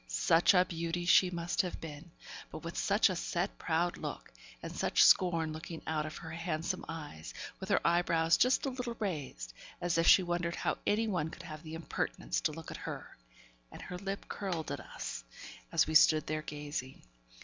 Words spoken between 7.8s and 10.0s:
eyebrows just a little raised, as